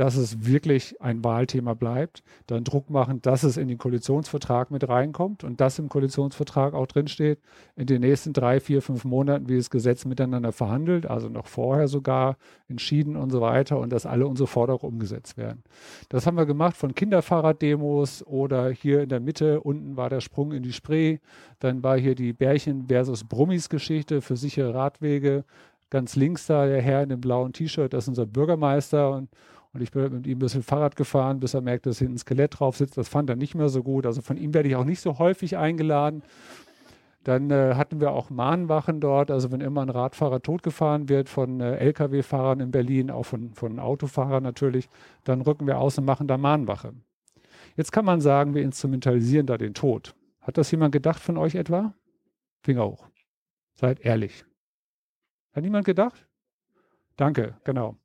[0.00, 4.88] dass es wirklich ein Wahlthema bleibt, dann Druck machen, dass es in den Koalitionsvertrag mit
[4.88, 7.38] reinkommt und dass im Koalitionsvertrag auch drinsteht,
[7.76, 11.86] in den nächsten drei, vier, fünf Monaten, wie das Gesetz miteinander verhandelt, also noch vorher
[11.86, 15.64] sogar entschieden und so weiter und dass alle unsere Forderungen umgesetzt werden.
[16.08, 20.52] Das haben wir gemacht von Kinderfahrraddemos oder hier in der Mitte, unten war der Sprung
[20.52, 21.18] in die Spree,
[21.58, 25.44] dann war hier die Bärchen versus Brummis Geschichte für sichere Radwege,
[25.90, 29.28] ganz links da der Herr in dem blauen T-Shirt, das ist unser Bürgermeister und
[29.72, 32.18] und ich bin mit ihm ein bisschen Fahrrad gefahren, bis er merkte, dass hinten ein
[32.18, 32.96] Skelett drauf sitzt.
[32.96, 34.04] Das fand er nicht mehr so gut.
[34.04, 36.22] Also von ihm werde ich auch nicht so häufig eingeladen.
[37.22, 39.30] Dann äh, hatten wir auch Mahnwachen dort.
[39.30, 43.78] Also wenn immer ein Radfahrer totgefahren wird von äh, Lkw-Fahrern in Berlin, auch von, von
[43.78, 44.88] Autofahrern natürlich,
[45.22, 46.92] dann rücken wir aus und machen da Mahnwache.
[47.76, 50.16] Jetzt kann man sagen, wir instrumentalisieren da den Tod.
[50.40, 51.94] Hat das jemand gedacht von euch etwa?
[52.62, 53.06] Finger hoch.
[53.74, 54.44] Seid ehrlich.
[55.52, 56.26] Hat niemand gedacht?
[57.16, 57.99] Danke, genau.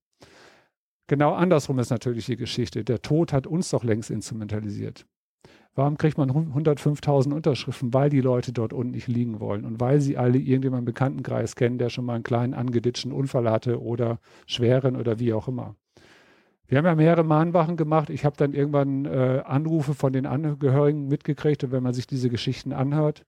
[1.08, 2.84] Genau andersrum ist natürlich die Geschichte.
[2.84, 5.06] Der Tod hat uns doch längst instrumentalisiert.
[5.76, 7.94] Warum kriegt man 105.000 Unterschriften?
[7.94, 11.56] Weil die Leute dort unten nicht liegen wollen und weil sie alle irgendjemanden im Bekanntenkreis
[11.56, 15.76] kennen, der schon mal einen kleinen angeditschten Unfall hatte oder schweren oder wie auch immer.
[16.68, 18.10] Wir haben ja mehrere Mahnwachen gemacht.
[18.10, 22.30] Ich habe dann irgendwann äh, Anrufe von den Angehörigen mitgekriegt und wenn man sich diese
[22.30, 23.26] Geschichten anhört,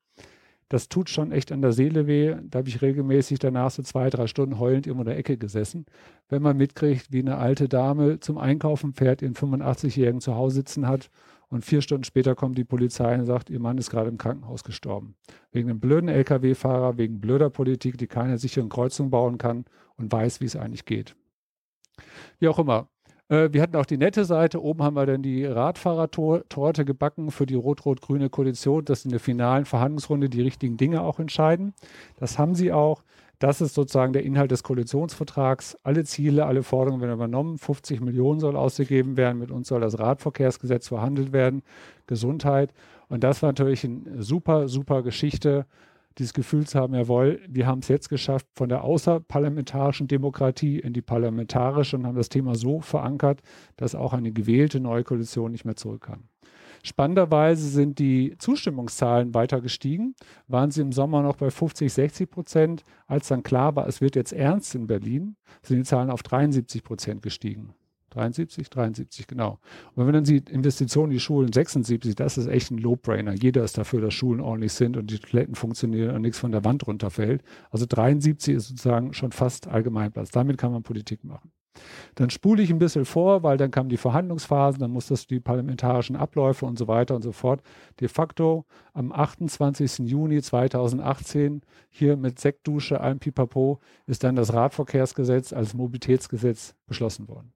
[0.70, 2.36] das tut schon echt an der Seele weh.
[2.50, 5.86] Da habe ich regelmäßig danach so zwei, drei Stunden heulend irgendwo in der Ecke gesessen.
[6.28, 10.88] Wenn man mitkriegt, wie eine alte Dame zum Einkaufen fährt, ihren 85-Jährigen zu Hause sitzen
[10.88, 11.10] hat
[11.50, 14.66] Und vier Stunden später kommt die Polizei und sagt, ihr Mann ist gerade im Krankenhaus
[14.66, 15.16] gestorben.
[15.52, 19.64] Wegen einem blöden Lkw-Fahrer, wegen blöder Politik, die keine sicheren Kreuzungen bauen kann
[19.96, 21.16] und weiß, wie es eigentlich geht.
[22.40, 22.90] Wie auch immer.
[23.30, 24.62] Äh, wir hatten auch die nette Seite.
[24.62, 29.66] Oben haben wir dann die Radfahrertorte gebacken für die rot-rot-grüne Koalition, dass in der finalen
[29.66, 31.74] Verhandlungsrunde die richtigen Dinge auch entscheiden.
[32.20, 33.04] Das haben sie auch.
[33.40, 35.78] Das ist sozusagen der Inhalt des Koalitionsvertrags.
[35.84, 37.60] Alle Ziele, alle Forderungen werden übernommen.
[37.60, 39.38] 50 Millionen soll ausgegeben werden.
[39.38, 41.62] Mit uns soll das Radverkehrsgesetz verhandelt werden.
[42.08, 42.74] Gesundheit.
[43.10, 45.68] Und das war natürlich eine super, super Geschichte
[46.18, 50.94] dieses Gefühl zu haben, jawohl, wir haben es jetzt geschafft von der außerparlamentarischen Demokratie in
[50.94, 53.42] die parlamentarische und haben das Thema so verankert,
[53.76, 56.28] dass auch eine gewählte neue Koalition nicht mehr zurück kann.
[56.84, 60.16] Spannenderweise sind die Zustimmungszahlen weiter gestiegen,
[60.48, 62.84] waren sie im Sommer noch bei 50, 60 Prozent.
[63.08, 66.84] Als dann klar war, es wird jetzt ernst in Berlin, sind die Zahlen auf 73
[66.84, 67.74] Prozent gestiegen.
[68.18, 69.60] 73, 73, genau.
[69.92, 73.34] Und wenn man dann sieht, Investitionen in die Schulen 76, das ist echt ein Low-Brainer.
[73.34, 76.66] Jeder ist dafür, dass Schulen ordentlich sind und die Toiletten funktionieren und nichts von der
[76.66, 77.44] Wand runterfällt.
[77.70, 80.32] Also 73 ist sozusagen schon fast Allgemeinplatz.
[80.32, 81.52] Damit kann man Politik machen.
[82.16, 85.40] Dann spule ich ein bisschen vor, weil dann kamen die Verhandlungsphasen, dann muss das die
[85.40, 87.62] parlamentarischen Abläufe und so weiter und so fort.
[88.00, 90.00] De facto am 28.
[90.00, 97.54] Juni 2018 hier mit Sektdusche, allem Pipapo, ist dann das Radverkehrsgesetz als Mobilitätsgesetz beschlossen worden.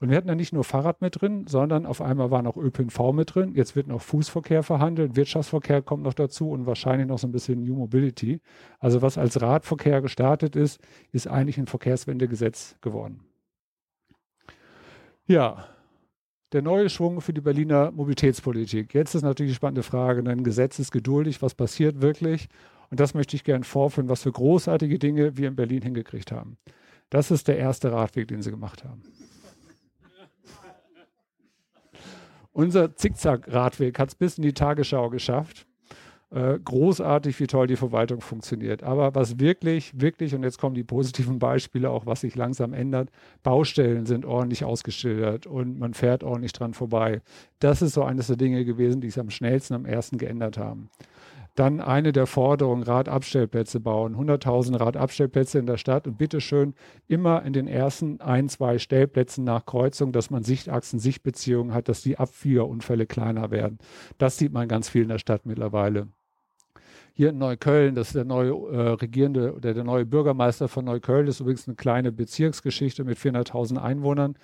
[0.00, 3.12] Und wir hatten da nicht nur Fahrrad mit drin, sondern auf einmal war noch ÖPNV
[3.12, 3.54] mit drin.
[3.54, 7.64] Jetzt wird noch Fußverkehr verhandelt, Wirtschaftsverkehr kommt noch dazu und wahrscheinlich noch so ein bisschen
[7.64, 8.40] New Mobility.
[8.80, 10.80] Also was als Radverkehr gestartet ist,
[11.12, 13.20] ist eigentlich ein Verkehrswendegesetz geworden.
[15.26, 15.66] Ja,
[16.52, 18.94] der neue Schwung für die Berliner Mobilitätspolitik.
[18.94, 22.48] Jetzt ist natürlich die spannende Frage, ein Gesetz ist geduldig, was passiert wirklich?
[22.90, 26.58] Und das möchte ich gerne vorführen, was für großartige Dinge wir in Berlin hingekriegt haben.
[27.10, 29.02] Das ist der erste Radweg, den sie gemacht haben.
[32.54, 35.66] Unser Zickzack-Radweg hat es bis in die Tagesschau geschafft.
[36.30, 38.84] Äh, großartig, wie toll die Verwaltung funktioniert.
[38.84, 43.10] Aber was wirklich, wirklich, und jetzt kommen die positiven Beispiele auch, was sich langsam ändert,
[43.42, 47.22] Baustellen sind ordentlich ausgeschildert und man fährt ordentlich dran vorbei.
[47.58, 50.90] Das ist so eines der Dinge gewesen, die es am schnellsten am ersten geändert haben.
[51.54, 56.74] Dann eine der Forderungen, Radabstellplätze bauen, 100.000 Radabstellplätze in der Stadt und bitteschön
[57.06, 62.02] immer in den ersten ein, zwei Stellplätzen nach Kreuzung, dass man Sichtachsen, Sichtbeziehungen hat, dass
[62.02, 63.78] die Abfliegerunfälle kleiner werden.
[64.18, 66.08] Das sieht man ganz viel in der Stadt mittlerweile.
[67.12, 71.26] Hier in Neukölln, das ist der neue äh, regierende oder der neue Bürgermeister von Neukölln,
[71.26, 74.36] das ist übrigens eine kleine Bezirksgeschichte mit 400.000 Einwohnern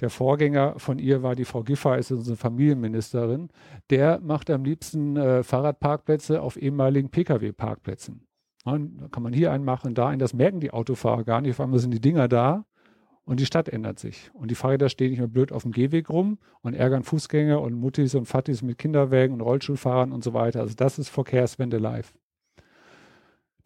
[0.00, 3.48] der Vorgänger von ihr war die Frau Giffey, ist unsere Familienministerin.
[3.90, 8.26] Der macht am liebsten äh, Fahrradparkplätze auf ehemaligen Pkw-Parkplätzen.
[8.64, 8.78] da
[9.10, 10.20] kann man hier einen machen, da einen.
[10.20, 11.52] Das merken die Autofahrer gar nicht.
[11.52, 12.64] Auf einmal sind die Dinger da
[13.24, 14.30] und die Stadt ändert sich.
[14.34, 17.74] Und die Fahrräder stehen nicht mehr blöd auf dem Gehweg rum und ärgern Fußgänger und
[17.74, 20.60] Muttis und Fattis mit Kinderwägen und Rollstuhlfahrern und so weiter.
[20.60, 22.14] Also das ist Verkehrswende live.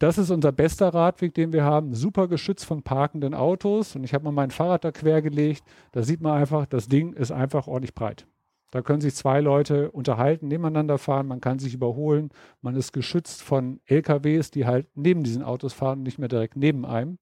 [0.03, 1.93] Das ist unser bester Radweg, den wir haben.
[1.95, 3.95] Super geschützt von parkenden Autos.
[3.95, 5.63] Und ich habe mal mein Fahrrad da quer gelegt.
[5.93, 8.27] Da sieht man einfach, das Ding ist einfach ordentlich breit.
[8.71, 12.31] Da können sich zwei Leute unterhalten, nebeneinander fahren, man kann sich überholen.
[12.61, 16.57] Man ist geschützt von LKWs, die halt neben diesen Autos fahren und nicht mehr direkt
[16.57, 17.17] neben einem.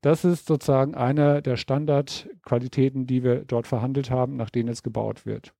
[0.00, 5.26] Das ist sozusagen eine der Standardqualitäten, die wir dort verhandelt haben, nach denen jetzt gebaut
[5.26, 5.54] wird.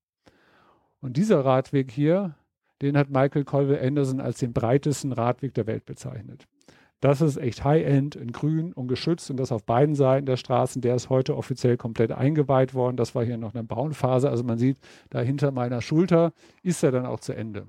[1.01, 2.35] Und dieser Radweg hier,
[2.83, 6.47] den hat Michael Colville Anderson als den breitesten Radweg der Welt bezeichnet.
[7.01, 10.83] Das ist echt High-End in grün und geschützt und das auf beiden Seiten der Straßen.
[10.83, 12.99] Der ist heute offiziell komplett eingeweiht worden.
[12.99, 14.29] Das war hier noch eine Bauenphase.
[14.29, 14.77] Also man sieht,
[15.09, 17.67] da hinter meiner Schulter ist er dann auch zu Ende.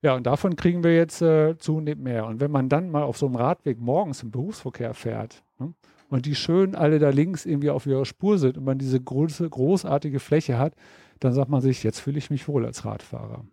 [0.00, 2.26] Ja, und davon kriegen wir jetzt äh, zunehmend mehr.
[2.26, 5.74] Und wenn man dann mal auf so einem Radweg morgens im Berufsverkehr fährt ne,
[6.08, 9.50] und die schön alle da links irgendwie auf ihrer Spur sind und man diese große,
[9.50, 10.74] großartige Fläche hat,
[11.18, 13.44] dann sagt man sich, jetzt fühle ich mich wohl als Radfahrer.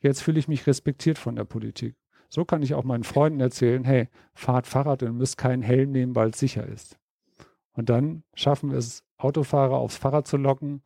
[0.00, 1.96] Jetzt fühle ich mich respektiert von der Politik.
[2.28, 6.14] So kann ich auch meinen Freunden erzählen, hey, fahrt Fahrrad und müsst keinen Helm nehmen,
[6.14, 6.98] weil es sicher ist.
[7.72, 10.82] Und dann schaffen wir es, Autofahrer aufs Fahrrad zu locken,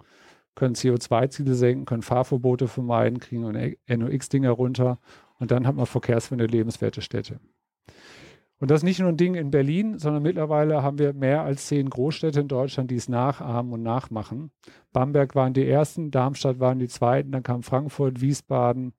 [0.54, 4.98] können CO2-Ziele senken, können Fahrverbote vermeiden, kriegen NOx-Dinger runter
[5.38, 7.40] und dann hat man verkehrswende lebenswerte Städte.
[8.62, 11.66] Und das ist nicht nur ein Ding in Berlin, sondern mittlerweile haben wir mehr als
[11.66, 14.52] zehn Großstädte in Deutschland, die es nachahmen und nachmachen.
[14.92, 18.92] Bamberg waren die ersten, Darmstadt waren die zweiten, dann kam Frankfurt, Wiesbaden.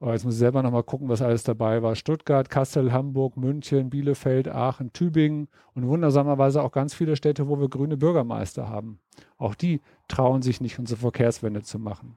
[0.00, 1.94] Oh, jetzt muss ich selber nochmal gucken, was alles dabei war.
[1.94, 7.68] Stuttgart, Kassel, Hamburg, München, Bielefeld, Aachen, Tübingen und wundersamerweise auch ganz viele Städte, wo wir
[7.68, 8.98] grüne Bürgermeister haben.
[9.36, 12.16] Auch die trauen sich nicht, unsere Verkehrswende zu machen.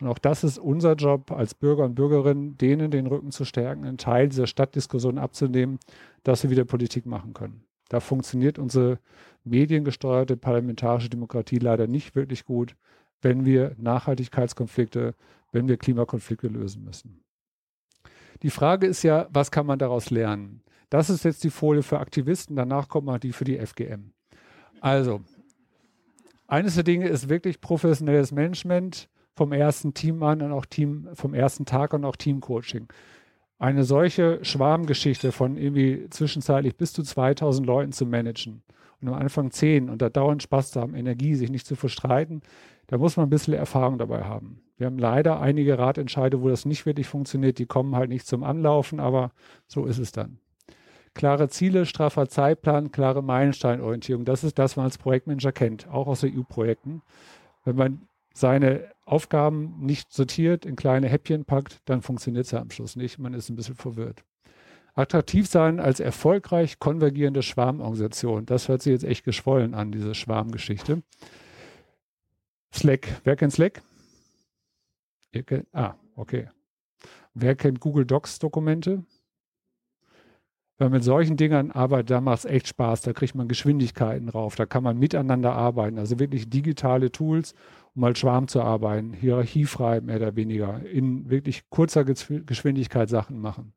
[0.00, 3.84] Und auch das ist unser Job als Bürger und Bürgerinnen, denen den Rücken zu stärken,
[3.84, 5.78] einen Teil dieser Stadtdiskussion abzunehmen,
[6.24, 7.64] dass sie wieder Politik machen können.
[7.88, 8.98] Da funktioniert unsere
[9.44, 12.76] mediengesteuerte parlamentarische Demokratie leider nicht wirklich gut.
[13.22, 15.14] wenn wir Nachhaltigkeitskonflikte,
[15.50, 17.24] wenn wir Klimakonflikte lösen müssen.
[18.42, 20.62] Die Frage ist ja, was kann man daraus lernen?
[20.90, 24.12] Das ist jetzt die Folie für Aktivisten, danach kommt mal die für die FGM.
[24.80, 25.22] Also,
[26.46, 31.34] eines der Dinge ist wirklich professionelles Management vom ersten Team an und auch Team vom
[31.34, 32.88] ersten Tag und auch Teamcoaching.
[33.58, 38.62] Eine solche Schwarmgeschichte von irgendwie zwischenzeitlich bis zu 2000 Leuten zu managen
[39.00, 42.42] und am Anfang 10 und da dauernd Spaß zu haben, Energie, sich nicht zu verstreiten,
[42.86, 44.60] da muss man ein bisschen Erfahrung dabei haben.
[44.76, 48.42] Wir haben leider einige Ratentscheide, wo das nicht wirklich funktioniert, die kommen halt nicht zum
[48.42, 49.30] Anlaufen, aber
[49.66, 50.38] so ist es dann.
[51.14, 56.08] Klare Ziele, straffer Zeitplan, klare Meilensteinorientierung, das ist das, was man als Projektmanager kennt, auch
[56.08, 57.02] aus EU-Projekten.
[57.64, 62.70] Wenn man seine Aufgaben nicht sortiert, in kleine Häppchen packt, dann funktioniert es ja am
[62.70, 63.18] Schluss nicht.
[63.18, 64.24] Man ist ein bisschen verwirrt.
[64.94, 68.46] Attraktiv sein als erfolgreich konvergierende Schwarmorganisation.
[68.46, 71.02] Das hört sich jetzt echt geschwollen an, diese Schwarmgeschichte.
[72.72, 73.08] Slack.
[73.24, 73.82] Wer kennt Slack?
[75.32, 76.48] Kennt, ah, okay.
[77.34, 79.04] Wer kennt Google Docs Dokumente?
[80.76, 83.02] Wenn man mit solchen Dingern arbeitet, da macht es echt Spaß.
[83.02, 84.56] Da kriegt man Geschwindigkeiten drauf.
[84.56, 85.98] Da kann man miteinander arbeiten.
[85.98, 87.54] Also wirklich digitale Tools,
[87.94, 89.12] um mal Schwarm zu arbeiten.
[89.12, 90.84] Hierarchiefrei mehr oder weniger.
[90.84, 93.72] In wirklich kurzer Geschwindigkeit Sachen machen.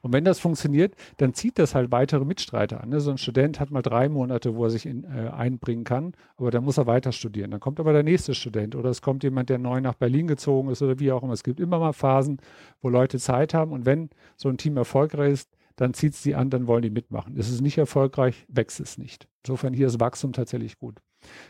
[0.00, 2.90] Und wenn das funktioniert, dann zieht das halt weitere Mitstreiter an.
[2.90, 3.00] Ne?
[3.00, 6.50] So ein Student hat mal drei Monate, wo er sich in, äh, einbringen kann, aber
[6.50, 7.50] dann muss er weiter studieren.
[7.50, 10.70] Dann kommt aber der nächste Student oder es kommt jemand, der neu nach Berlin gezogen
[10.70, 11.32] ist oder wie auch immer.
[11.32, 12.38] Es gibt immer mal Phasen,
[12.80, 15.50] wo Leute Zeit haben und wenn so ein Team erfolgreich ist,
[15.82, 17.36] dann zieht es die an, dann wollen die mitmachen.
[17.36, 19.28] Ist es nicht erfolgreich, wächst es nicht.
[19.42, 21.00] Insofern hier ist Wachstum tatsächlich gut.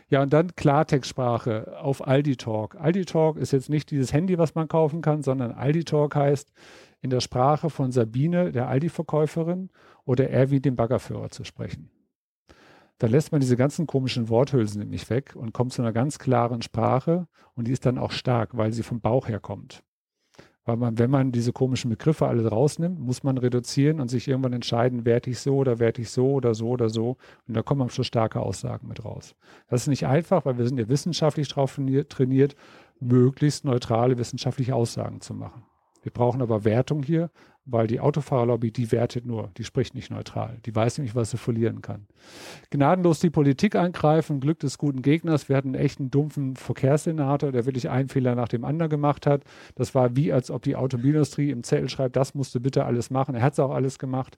[0.09, 2.75] Ja, und dann Klartextsprache auf Aldi Talk.
[2.75, 6.51] Aldi Talk ist jetzt nicht dieses Handy, was man kaufen kann, sondern Aldi Talk heißt
[7.01, 9.69] in der Sprache von Sabine, der Aldi-Verkäuferin,
[10.05, 11.91] oder Erwin, dem Baggerführer, zu sprechen.
[12.97, 16.61] Da lässt man diese ganzen komischen Worthülsen nämlich weg und kommt zu einer ganz klaren
[16.61, 19.83] Sprache und die ist dann auch stark, weil sie vom Bauch her kommt.
[20.65, 24.53] Weil man, wenn man diese komischen Begriffe alle rausnimmt, muss man reduzieren und sich irgendwann
[24.53, 27.17] entscheiden, werte ich so oder werte ich so oder so oder so.
[27.47, 29.35] Und da kommen am Schluss starke Aussagen mit raus.
[29.69, 32.55] Das ist nicht einfach, weil wir sind ja wissenschaftlich drauf trainiert,
[32.99, 35.63] möglichst neutrale wissenschaftliche Aussagen zu machen.
[36.03, 37.31] Wir brauchen aber Wertung hier,
[37.65, 40.59] weil die Autofahrerlobby, die wertet nur, die spricht nicht neutral.
[40.65, 42.07] Die weiß nämlich, was sie verlieren kann.
[42.69, 45.47] Gnadenlos die Politik angreifen, Glück des guten Gegners.
[45.47, 49.43] Wir hatten einen echten dumpfen Verkehrssenator, der wirklich einen Fehler nach dem anderen gemacht hat.
[49.75, 53.35] Das war wie, als ob die Automobilindustrie im Zettel schreibt, das musste bitte alles machen.
[53.35, 54.37] Er hat es auch alles gemacht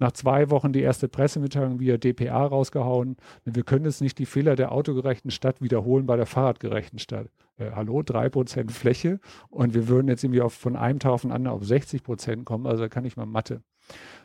[0.00, 3.16] nach zwei Wochen die erste Pressemitteilung via DPA rausgehauen.
[3.44, 7.28] Wir können jetzt nicht die Fehler der autogerechten Stadt wiederholen bei der fahrradgerechten Stadt.
[7.60, 9.20] Äh, hallo, drei Prozent Fläche
[9.50, 12.44] und wir würden jetzt irgendwie auf, von einem Tag auf den anderen auf 60 Prozent
[12.46, 12.66] kommen.
[12.66, 13.62] Also da kann ich mal Mathe.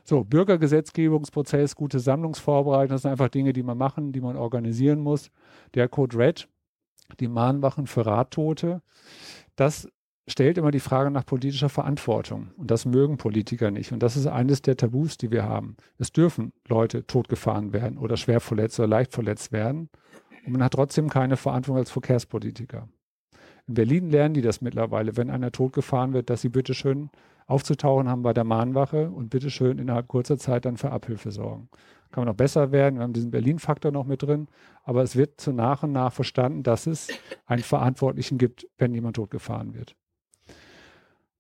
[0.04, 5.32] So, Bürgergesetzgebungsprozess, gute Sammlungsvorbereitung, das sind einfach Dinge, die man machen, die man organisieren muss.
[5.74, 6.48] Der Code Red,
[7.20, 8.82] die Mahnwachen für Radtote,
[9.56, 9.90] das
[10.28, 12.52] stellt immer die Frage nach politischer Verantwortung.
[12.58, 13.92] Und das mögen Politiker nicht.
[13.92, 15.76] Und das ist eines der Tabus, die wir haben.
[15.98, 19.90] Es dürfen Leute totgefahren werden oder schwer verletzt oder leicht verletzt werden.
[20.46, 22.88] Und man hat trotzdem keine Verantwortung als Verkehrspolitiker.
[23.68, 27.10] In Berlin lernen die das mittlerweile, wenn einer totgefahren wird, dass sie bitteschön
[27.48, 31.70] aufzutauchen haben bei der Mahnwache und bitteschön innerhalb kurzer Zeit dann für Abhilfe sorgen.
[32.12, 34.48] Kann man noch besser werden, wir haben diesen Berlin-Faktor noch mit drin,
[34.84, 37.10] aber es wird zu nach und nach verstanden, dass es
[37.46, 39.96] einen Verantwortlichen gibt, wenn jemand totgefahren wird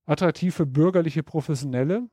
[0.05, 2.07] attraktiv für bürgerliche Professionelle,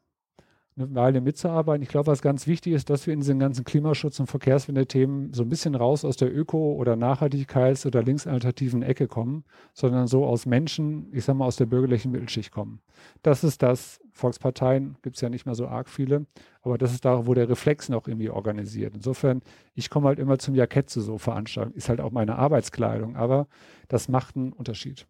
[0.76, 1.82] eine Weile mitzuarbeiten.
[1.82, 5.42] Ich glaube, was ganz wichtig ist, dass wir in diesen ganzen Klimaschutz- und Verkehrswende-Themen so
[5.42, 10.46] ein bisschen raus aus der Öko- oder Nachhaltigkeits- oder linksalternativen Ecke kommen, sondern so aus
[10.46, 12.80] Menschen, ich sag mal, aus der bürgerlichen Mittelschicht kommen.
[13.22, 16.26] Das ist das, Volksparteien gibt es ja nicht mehr so arg viele,
[16.62, 18.94] aber das ist da, wo der Reflex noch irgendwie organisiert.
[18.94, 19.42] Insofern,
[19.74, 23.46] ich komme halt immer zum Jackett zu so Veranstaltungen, ist halt auch meine Arbeitskleidung, aber
[23.88, 25.06] das macht einen Unterschied.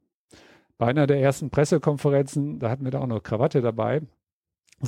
[0.78, 4.02] Bei einer der ersten Pressekonferenzen, da hatten wir da auch noch Krawatte dabei,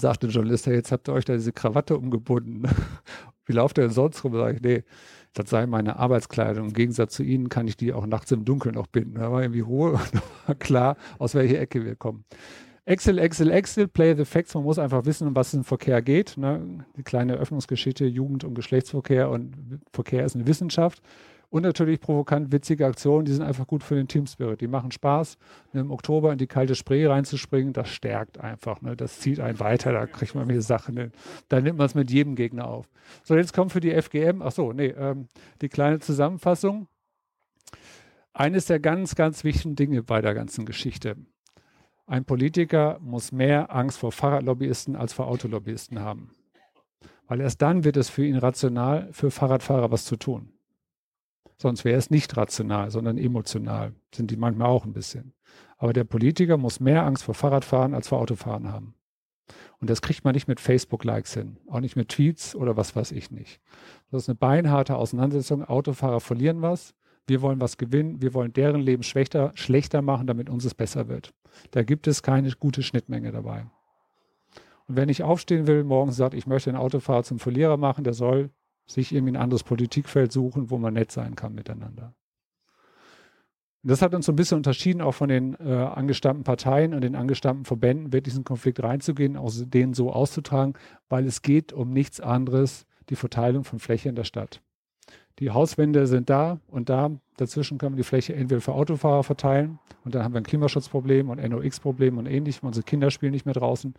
[0.01, 2.63] sagte ein Journalist, jetzt habt ihr euch da diese Krawatte umgebunden.
[3.47, 4.35] Wie lauft ihr denn sonst rum?
[4.35, 4.85] Sag ich, nee,
[5.35, 6.69] das sei meine Arbeitskleidung.
[6.69, 9.17] Im Gegensatz zu Ihnen kann ich die auch nachts im Dunkeln noch binden.
[9.17, 12.25] Da war irgendwie Ruhe und war klar, aus welcher Ecke wir kommen.
[12.87, 14.55] Excel, Excel, Excel, Play the Facts.
[14.55, 16.37] Man muss einfach wissen, um was es im Verkehr geht.
[16.37, 16.85] Ne?
[16.97, 21.03] Die kleine Öffnungsgeschichte, Jugend- und Geschlechtsverkehr und Verkehr ist eine Wissenschaft.
[21.55, 24.61] Und natürlich provokant witzige Aktionen, die sind einfach gut für den Team Spirit.
[24.61, 25.39] Die machen Spaß.
[25.73, 28.83] Im Oktober in die kalte Spree reinzuspringen, das stärkt einfach.
[28.83, 28.97] Ne?
[28.97, 30.97] Das zieht einen weiter, da kriegt man mehr Sachen.
[30.97, 31.13] Ne?
[31.49, 32.89] Da nimmt man es mit jedem Gegner auf.
[33.23, 35.29] So, jetzt kommt für die FGM, ach so, nee, ähm,
[35.61, 36.89] die kleine Zusammenfassung.
[38.33, 41.15] Eines der ganz, ganz wichtigen Dinge bei der ganzen Geschichte.
[42.09, 46.33] Ein Politiker muss mehr Angst vor Fahrradlobbyisten als vor Autolobbyisten haben.
[47.29, 50.54] Weil erst dann wird es für ihn rational, für Fahrradfahrer was zu tun.
[51.57, 53.93] Sonst wäre es nicht rational, sondern emotional.
[54.15, 55.33] Sind die manchmal auch ein bisschen.
[55.79, 58.95] Aber der Politiker muss mehr Angst vor Fahrradfahren als vor Autofahren haben.
[59.81, 63.13] Und das kriegt man nicht mit Facebook-Likes hin, auch nicht mit Tweets oder was weiß
[63.13, 63.61] ich nicht.
[64.11, 65.65] Das ist eine beinharte Auseinandersetzung.
[65.65, 66.95] Autofahrer verlieren was.
[67.27, 68.23] Wir wollen was gewinnen.
[68.23, 71.35] Wir wollen deren Leben schlechter, schlechter machen, damit uns es besser wird.
[71.71, 73.67] Da gibt es keine gute Schnittmenge dabei.
[74.87, 78.15] Und wenn ich aufstehen will, morgens sagt, ich möchte einen Autofahrer zum Verlierer machen, der
[78.15, 78.51] soll
[78.87, 82.15] sich irgendwie ein anderes Politikfeld suchen, wo man nett sein kann miteinander.
[83.85, 87.03] Und das hat uns so ein bisschen unterschieden, auch von den äh, angestammten Parteien und
[87.03, 90.73] den angestammten Verbänden, wirklich diesen Konflikt reinzugehen, auch den so auszutragen,
[91.11, 94.63] weil es geht um nichts anderes, die Verteilung von Fläche in der Stadt.
[95.41, 97.11] Die Hauswände sind da und da.
[97.37, 101.31] Dazwischen können wir die Fläche entweder für Autofahrer verteilen und dann haben wir ein Klimaschutzproblem
[101.31, 102.63] und NOx-Problem und ähnlich.
[102.63, 103.95] Unsere Kinder spielen nicht mehr draußen.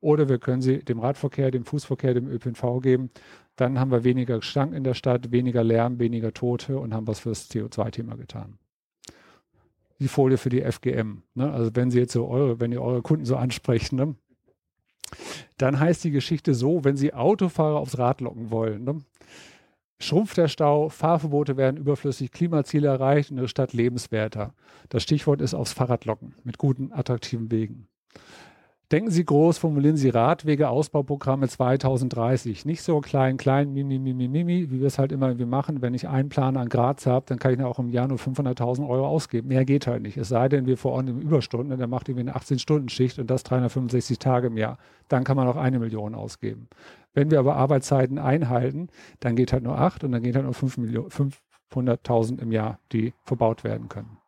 [0.00, 3.10] Oder wir können sie dem Radverkehr, dem Fußverkehr, dem ÖPNV geben.
[3.56, 7.20] Dann haben wir weniger Gestank in der Stadt, weniger Lärm, weniger Tote und haben was
[7.20, 8.58] fürs CO2-Thema getan.
[10.00, 11.22] Die Folie für die FGM.
[11.34, 11.52] Ne?
[11.52, 14.14] Also wenn Sie jetzt so eure, wenn ihr eure Kunden so ansprechen, ne?
[15.58, 19.02] dann heißt die Geschichte so, wenn Sie Autofahrer aufs Rad locken wollen, ne?
[20.00, 24.54] Schrumpft der Stau, Fahrverbote werden überflüssig, Klimaziele erreicht und eine Stadt lebenswerter.
[24.88, 27.86] Das Stichwort ist aufs Fahrrad locken mit guten, attraktiven Wegen.
[28.92, 32.64] Denken Sie groß, formulieren Sie Radwege, Ausbauprogramme 2030.
[32.64, 35.80] Nicht so klein, klein, mimi, mimi, mimi, wie wir es halt immer irgendwie machen.
[35.80, 38.88] Wenn ich einen Plan an Graz habe, dann kann ich auch im Jahr nur 500.000
[38.88, 39.46] Euro ausgeben.
[39.46, 40.16] Mehr geht halt nicht.
[40.16, 44.48] Es sei denn, wir verordnen Überstunden, dann macht irgendwie eine 18-Stunden-Schicht und das 365 Tage
[44.48, 44.76] im Jahr.
[45.06, 46.68] Dann kann man auch eine Million ausgeben.
[47.14, 48.88] Wenn wir aber Arbeitszeiten einhalten,
[49.20, 53.62] dann geht halt nur acht und dann geht halt nur 500.000 im Jahr, die verbaut
[53.62, 54.19] werden können.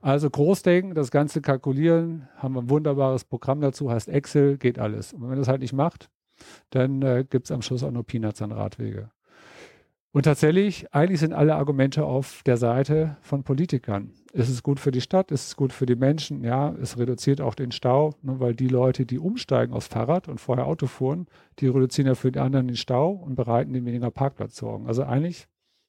[0.00, 5.12] Also Großdenken, das Ganze kalkulieren, haben wir ein wunderbares Programm dazu, heißt Excel, geht alles.
[5.12, 6.08] Und wenn man das halt nicht macht,
[6.70, 9.10] dann äh, gibt es am Schluss auch nur Peanuts an Radwege.
[10.12, 14.10] Und tatsächlich, eigentlich sind alle Argumente auf der Seite von Politikern.
[14.32, 15.30] Ist es gut für die Stadt?
[15.30, 16.42] Ist es gut für die Menschen?
[16.42, 20.40] Ja, es reduziert auch den Stau, ne, weil die Leute, die umsteigen aufs Fahrrad und
[20.40, 21.26] vorher Auto fuhren,
[21.60, 24.88] die reduzieren ja für die anderen den Stau und bereiten den weniger Parkplatzsorgen.
[24.88, 25.46] Also eigentlich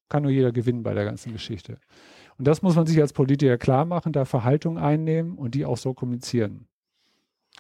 [0.08, 1.80] kann nur jeder gewinnen bei der ganzen Geschichte.
[2.42, 5.78] Und das muss man sich als Politiker klar machen, da Verhaltung einnehmen und die auch
[5.78, 6.66] so kommunizieren.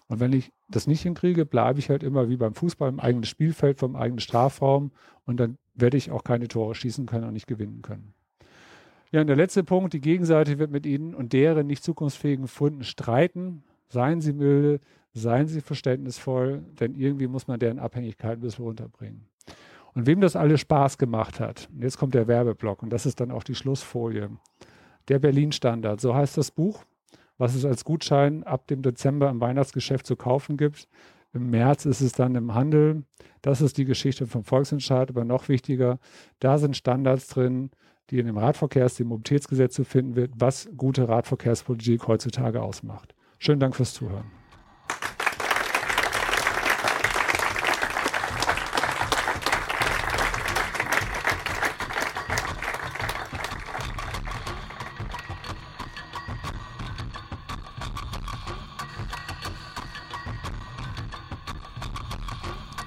[0.07, 3.25] Und wenn ich das nicht hinkriege, bleibe ich halt immer wie beim Fußball im eigenen
[3.25, 4.89] Spielfeld, vom eigenen Strafraum
[5.23, 8.15] und dann werde ich auch keine Tore schießen können und nicht gewinnen können.
[9.11, 12.83] Ja, und der letzte Punkt, die Gegenseite wird mit Ihnen und deren nicht zukunftsfähigen Funden
[12.83, 13.63] streiten.
[13.87, 14.79] Seien Sie milde,
[15.13, 19.27] seien Sie verständnisvoll, denn irgendwie muss man deren Abhängigkeit ein bisschen runterbringen.
[19.93, 23.29] Und wem das alles Spaß gemacht hat, jetzt kommt der Werbeblock und das ist dann
[23.29, 24.31] auch die Schlussfolie.
[25.07, 26.83] Der Berlin-Standard, so heißt das Buch,
[27.37, 30.87] was es als Gutschein ab dem Dezember im Weihnachtsgeschäft zu kaufen gibt.
[31.33, 33.03] Im März ist es dann im Handel.
[33.41, 35.99] Das ist die Geschichte vom Volksentscheid, aber noch wichtiger,
[36.39, 37.71] da sind Standards drin,
[38.09, 43.15] die in dem Radverkehrs-, dem Mobilitätsgesetz zu finden wird, was gute Radverkehrspolitik heutzutage ausmacht.
[43.39, 44.40] Schönen Dank fürs Zuhören.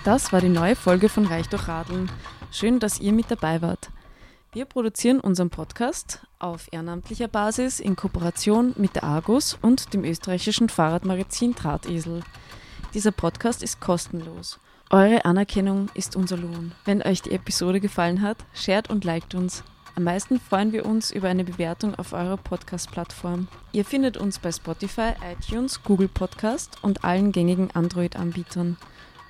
[0.04, 2.12] Das war die neue Folge von Reich durch Radeln.
[2.52, 3.88] Schön, dass ihr mit dabei wart.
[4.52, 10.68] Wir produzieren unseren Podcast auf ehrenamtlicher Basis in Kooperation mit der Argus und dem österreichischen
[10.68, 12.20] Fahrradmagazin Drahtesel.
[12.92, 14.60] Dieser Podcast ist kostenlos.
[14.90, 16.72] Eure Anerkennung ist unser Lohn.
[16.84, 19.64] Wenn euch die Episode gefallen hat, shared und liked uns.
[19.96, 23.48] Am meisten freuen wir uns über eine Bewertung auf eurer Podcast-Plattform.
[23.72, 28.76] Ihr findet uns bei Spotify, iTunes, Google Podcast und allen gängigen Android-Anbietern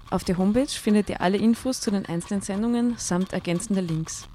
[0.09, 4.27] Auf der Homepage findet ihr alle Infos zu den einzelnen Sendungen samt ergänzender Links.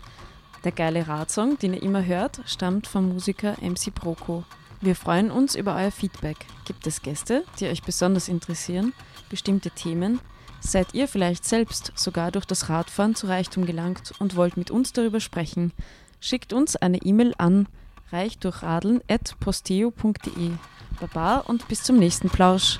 [0.64, 4.42] Der geile Radsong, den ihr immer hört, stammt vom Musiker MC Broco.
[4.80, 6.38] Wir freuen uns über euer Feedback.
[6.64, 8.94] Gibt es Gäste, die euch besonders interessieren,
[9.28, 10.20] bestimmte Themen?
[10.60, 14.92] Seid ihr vielleicht selbst sogar durch das Radfahren zu Reichtum gelangt und wollt mit uns
[14.92, 15.72] darüber sprechen?
[16.20, 17.68] Schickt uns eine E-Mail an
[18.12, 20.50] reichdurchradeln.posteo.de.
[21.00, 22.78] Baba und bis zum nächsten Plausch.